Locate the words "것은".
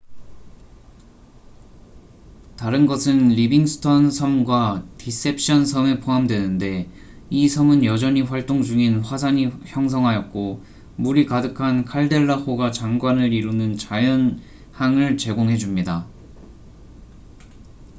2.87-3.27